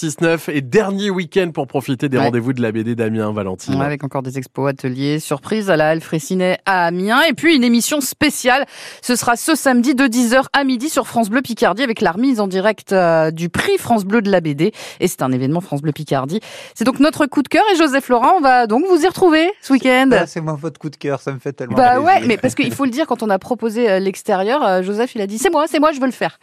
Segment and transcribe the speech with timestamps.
[0.00, 2.24] 6-9 et dernier week-end pour profiter des Ouais.
[2.24, 3.80] rendez-vous de la BD d'Amiens, Valentine.
[3.80, 7.22] Avec encore des expos, ateliers, surprises à la Halle Fraissinet à Amiens.
[7.28, 8.66] Et puis une émission spéciale.
[9.00, 12.40] Ce sera ce samedi de 10h à midi sur France Bleu Picardie avec la remise
[12.40, 14.72] en direct euh, du prix France Bleu de la BD.
[14.98, 16.40] Et c'est un événement France Bleu Picardie.
[16.74, 17.62] C'est donc notre coup de cœur.
[17.72, 20.08] Et Joseph Laurent, on va donc vous y retrouver ce week-end.
[20.10, 22.04] Ah, c'est moi votre coup de cœur, ça me fait tellement Bah plaisir.
[22.06, 25.14] ouais, mais parce qu'il faut le dire, quand on a proposé euh, l'extérieur, euh, Joseph,
[25.14, 26.40] il a dit c'est moi, c'est moi, je veux le faire.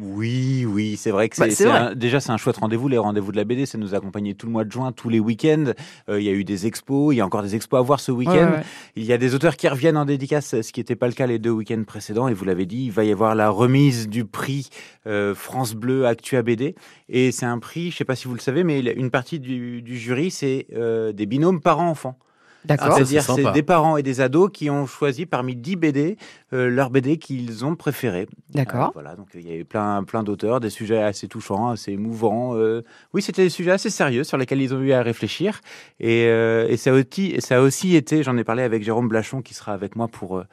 [0.00, 3.36] Oui, oui, c'est vrai que Bah, c'est, déjà c'est un chouette rendez-vous, les rendez-vous de
[3.36, 5.72] la BD, ça nous a accompagnés tout le mois de juin, tous les week-ends.
[6.08, 8.00] Euh, Il y a eu des expos, il y a encore des expos à voir
[8.00, 8.32] ce week-end.
[8.32, 8.62] Ouais, ouais, ouais.
[8.96, 11.26] Il y a des auteurs qui reviennent en dédicace, ce qui n'était pas le cas
[11.26, 12.28] les deux week-ends précédents.
[12.28, 14.68] Et vous l'avez dit, il va y avoir la remise du prix
[15.06, 16.74] euh, France Bleu Actua BD.
[17.08, 19.82] Et c'est un prix, je sais pas si vous le savez, mais une partie du,
[19.82, 22.18] du jury, c'est euh, des binômes parents-enfants.
[22.68, 22.88] D'accord.
[22.90, 23.52] Ah, C'est-à-dire c'est c'est sympa.
[23.52, 26.16] des parents et des ados qui ont choisi parmi 10 BD
[26.52, 28.28] euh, leur BD qu'ils ont préféré.
[28.50, 28.88] D'accord.
[28.88, 31.92] Euh, voilà, donc il y a eu plein, plein d'auteurs, des sujets assez touchants, assez
[31.92, 32.54] émouvants.
[32.56, 32.82] euh.
[33.14, 35.60] oui, c'était des sujets assez sérieux sur lesquels ils ont eu à réfléchir.
[35.98, 39.08] Et, euh, et ça, a aussi, ça a aussi été, j'en ai parlé avec Jérôme
[39.08, 40.44] Blachon qui sera avec moi pour, euh,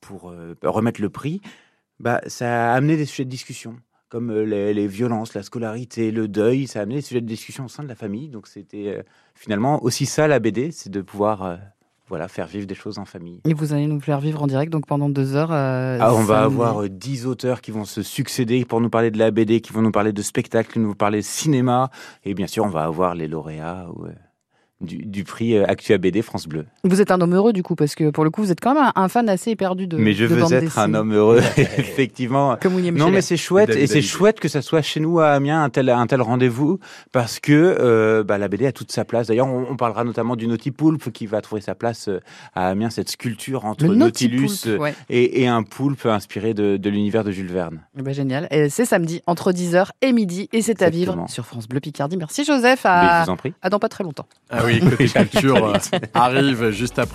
[0.00, 1.40] pour euh, remettre le prix,
[1.98, 3.74] bah, ça a amené des sujets de discussion
[4.08, 7.64] comme les, les violences, la scolarité, le deuil, ça a amené des sujets de discussion
[7.64, 8.28] au sein de la famille.
[8.28, 9.04] Donc c'était
[9.34, 11.58] finalement aussi ça la BD, c'est de pouvoir
[12.08, 13.40] voilà, faire vivre des choses en famille.
[13.44, 15.50] Et vous allez nous faire vivre en direct donc pendant deux heures.
[15.52, 19.10] euh, Ah, on va avoir euh, 10 auteurs qui vont se succéder pour nous parler
[19.10, 21.90] de la BD, qui vont nous parler de spectacle, qui vont nous parler de cinéma.
[22.24, 24.12] Et bien sûr, on va avoir les lauréats ouais,
[24.80, 26.66] du, du prix euh, Actua BD France Bleu.
[26.84, 28.74] Vous êtes un homme heureux du coup, parce que pour le coup, vous êtes quand
[28.74, 29.96] même un, un fan assez éperdu de.
[29.96, 31.40] mais je de veux bande être un homme heureux,
[31.78, 32.56] effectivement.
[32.60, 33.14] Comme William Non, Scheller.
[33.16, 35.70] mais c'est chouette, David et c'est chouette que ça soit chez nous à Amiens un
[35.70, 36.78] tel, un tel rendez-vous,
[37.12, 39.28] parce que euh, bah, la BD a toute sa place.
[39.28, 42.20] D'ailleurs, on, on parlera notamment du Nautipoulpe qui va trouver sa place euh,
[42.54, 44.94] à Amiens, cette sculpture entre Le Nautilus ouais.
[45.08, 47.80] et, et un poulpe inspiré de, de l'univers de Jules Verne.
[47.98, 48.46] Eh ben, génial.
[48.50, 52.16] Et c'est samedi entre 10h et midi et c'est à vivre sur France Bleu Picardie.
[52.16, 52.80] Merci Joseph.
[52.84, 53.54] Mais À, je vous en prie.
[53.62, 54.26] à dans pas très longtemps.
[54.50, 57.04] Ah oui, côté culture euh, arrive juste après.